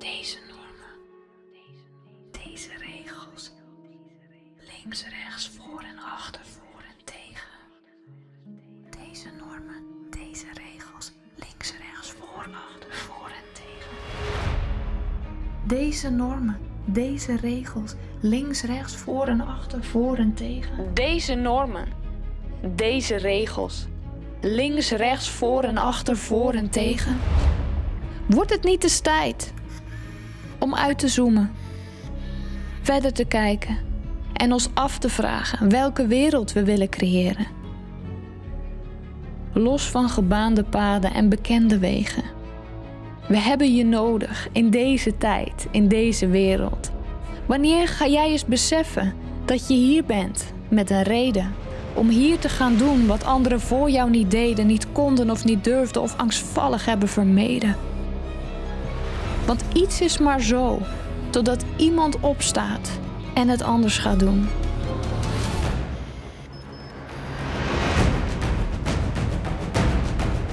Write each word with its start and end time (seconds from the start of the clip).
Deze 0.00 0.38
normen, 0.48 0.96
deze 2.30 2.70
regels, 2.78 3.52
links, 4.58 5.04
rechts, 5.04 5.48
voor 5.48 5.80
en 5.80 5.98
achter, 5.98 6.40
voor 6.44 6.80
en 6.88 7.04
tegen. 7.04 7.48
Deze 8.90 9.28
normen, 9.38 9.84
deze 10.10 10.46
regels, 10.54 11.12
links, 11.36 11.72
rechts, 11.78 12.10
voor, 12.12 12.48
achter, 12.54 12.94
voor 12.94 13.28
en 13.28 13.52
tegen. 13.52 13.96
Deze 15.66 16.10
normen, 16.10 16.58
deze 16.84 17.36
regels, 17.36 17.94
links, 18.20 18.62
rechts, 18.62 18.96
voor 18.96 19.26
en 19.26 19.40
achter, 19.40 19.84
voor 19.84 20.16
en 20.16 20.34
tegen. 20.34 20.94
Deze 20.94 21.34
normen, 21.34 21.88
deze 22.74 23.16
regels, 23.16 23.86
links, 24.40 24.90
rechts, 24.90 25.30
voor 25.30 25.62
en 25.62 25.76
achter, 25.76 26.16
voor 26.16 26.52
en 26.52 26.70
tegen. 26.70 27.18
Wordt 28.26 28.50
het 28.50 28.64
niet 28.64 28.82
de 28.82 29.00
tijd 29.02 29.52
om 30.60 30.74
uit 30.74 30.98
te 30.98 31.08
zoomen, 31.08 31.50
verder 32.82 33.12
te 33.12 33.24
kijken 33.24 33.78
en 34.32 34.52
ons 34.52 34.68
af 34.74 34.98
te 34.98 35.08
vragen 35.08 35.68
welke 35.68 36.06
wereld 36.06 36.52
we 36.52 36.64
willen 36.64 36.88
creëren? 36.88 37.46
Los 39.52 39.90
van 39.90 40.08
gebaande 40.08 40.64
paden 40.64 41.14
en 41.14 41.28
bekende 41.28 41.78
wegen. 41.78 42.22
We 43.28 43.38
hebben 43.38 43.74
je 43.74 43.84
nodig 43.84 44.48
in 44.52 44.70
deze 44.70 45.16
tijd, 45.16 45.66
in 45.70 45.88
deze 45.88 46.28
wereld. 46.28 46.90
Wanneer 47.46 47.88
ga 47.88 48.06
jij 48.06 48.30
eens 48.30 48.44
beseffen 48.44 49.12
dat 49.44 49.68
je 49.68 49.74
hier 49.74 50.04
bent 50.04 50.52
met 50.68 50.90
een 50.90 51.02
reden 51.02 51.52
om 51.94 52.08
hier 52.08 52.38
te 52.38 52.48
gaan 52.48 52.76
doen 52.76 53.06
wat 53.06 53.24
anderen 53.24 53.60
voor 53.60 53.90
jou 53.90 54.10
niet 54.10 54.30
deden, 54.30 54.66
niet 54.66 54.92
konden 54.92 55.30
of 55.30 55.44
niet 55.44 55.64
durfden 55.64 56.02
of 56.02 56.16
angstvallig 56.16 56.84
hebben 56.84 57.08
vermeden? 57.08 57.76
Want 59.50 59.64
iets 59.72 60.00
is 60.00 60.18
maar 60.18 60.40
zo, 60.40 60.82
totdat 61.30 61.64
iemand 61.76 62.20
opstaat 62.20 62.90
en 63.34 63.48
het 63.48 63.62
anders 63.62 63.98
gaat 63.98 64.18
doen. 64.18 64.48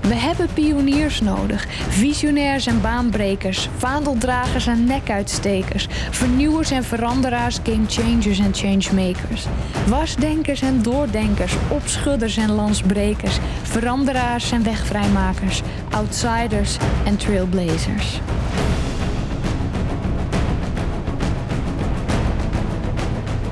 We 0.00 0.14
hebben 0.14 0.48
pioniers 0.54 1.20
nodig, 1.20 1.66
visionairs 1.88 2.66
en 2.66 2.80
baanbrekers, 2.80 3.68
vaandeldragers 3.76 4.66
en 4.66 4.84
nekuitstekers, 4.84 5.86
vernieuwers 6.10 6.70
en 6.70 6.84
veranderaars, 6.84 7.58
gamechangers 7.62 8.38
en 8.38 8.54
changemakers, 8.54 9.46
wasdenkers 9.88 10.62
en 10.62 10.82
doordenkers, 10.82 11.54
opschudders 11.68 12.36
en 12.36 12.50
lansbrekers, 12.50 13.38
veranderaars 13.62 14.52
en 14.52 14.62
wegvrijmakers, 14.62 15.62
outsiders 15.90 16.76
en 17.04 17.16
trailblazers. 17.16 18.20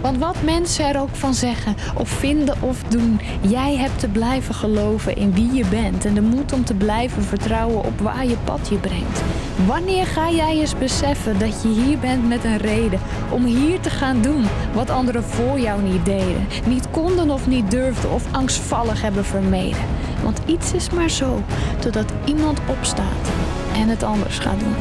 Want 0.00 0.18
wat 0.18 0.42
mensen 0.42 0.88
er 0.88 1.00
ook 1.00 1.16
van 1.16 1.34
zeggen, 1.34 1.74
of 1.94 2.08
vinden 2.08 2.56
of 2.60 2.82
doen, 2.82 3.20
jij 3.40 3.76
hebt 3.76 3.98
te 3.98 4.08
blijven 4.08 4.54
geloven 4.54 5.16
in 5.16 5.32
wie 5.32 5.52
je 5.52 5.64
bent 5.66 6.04
en 6.04 6.14
de 6.14 6.20
moed 6.20 6.52
om 6.52 6.64
te 6.64 6.74
blijven 6.74 7.22
vertrouwen 7.22 7.84
op 7.84 8.00
waar 8.00 8.26
je 8.26 8.36
pad 8.44 8.68
je 8.68 8.76
brengt. 8.76 9.22
Wanneer 9.66 10.06
ga 10.06 10.30
jij 10.30 10.58
eens 10.60 10.78
beseffen 10.78 11.38
dat 11.38 11.62
je 11.62 11.68
hier 11.68 11.98
bent 11.98 12.28
met 12.28 12.44
een 12.44 12.56
reden 12.56 13.00
om 13.30 13.44
hier 13.44 13.80
te 13.80 13.90
gaan 13.90 14.22
doen 14.22 14.44
wat 14.74 14.90
anderen 14.90 15.24
voor 15.24 15.60
jou 15.60 15.82
niet 15.82 16.04
deden, 16.04 16.46
niet 16.66 16.90
konden 16.90 17.30
of 17.30 17.46
niet 17.46 17.70
durfden 17.70 18.12
of 18.12 18.24
angstvallig 18.30 19.02
hebben 19.02 19.24
vermeden? 19.24 19.84
Want 20.22 20.40
iets 20.46 20.72
is 20.72 20.90
maar 20.90 21.10
zo, 21.10 21.42
totdat 21.78 22.12
iemand 22.24 22.60
opstaat 22.66 23.28
en 23.74 23.88
het 23.88 24.02
anders 24.02 24.38
gaat 24.38 24.60
doen. 24.60 24.74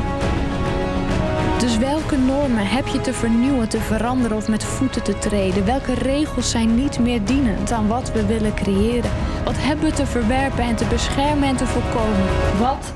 Dus 1.67 1.77
welke 1.77 2.17
normen 2.17 2.67
heb 2.67 2.87
je 2.87 3.01
te 3.01 3.13
vernieuwen, 3.13 3.69
te 3.69 3.79
veranderen 3.79 4.37
of 4.37 4.47
met 4.47 4.63
voeten 4.63 5.03
te 5.03 5.17
treden? 5.17 5.65
Welke 5.65 5.93
regels 5.93 6.49
zijn 6.49 6.75
niet 6.75 6.99
meer 6.99 7.25
dienend 7.25 7.71
aan 7.71 7.87
wat 7.87 8.11
we 8.11 8.25
willen 8.25 8.53
creëren? 8.53 9.11
Wat 9.43 9.55
hebben 9.57 9.85
we 9.85 9.91
te 9.91 10.05
verwerpen 10.05 10.63
en 10.63 10.75
te 10.75 10.85
beschermen 10.85 11.47
en 11.47 11.55
te 11.55 11.65
voorkomen? 11.65 12.25
Wat 12.59 12.93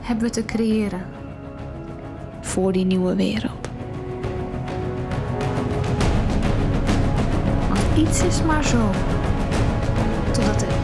hebben 0.00 0.24
we 0.24 0.30
te 0.30 0.44
creëren 0.44 1.06
voor 2.40 2.72
die 2.72 2.84
nieuwe 2.84 3.14
wereld? 3.14 3.68
Want 7.68 8.08
iets 8.08 8.22
is 8.22 8.42
maar 8.42 8.64
zo, 8.64 8.90
totdat 10.30 10.62
er 10.62 10.83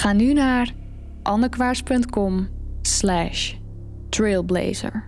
Ga 0.00 0.12
nu 0.12 0.32
naar 0.32 0.74
annekwaars.com 1.22 2.48
slash 2.82 3.54
trailblazer. 4.08 5.04